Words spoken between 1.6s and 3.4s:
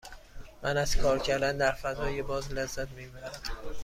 فضای باز لذت می برم.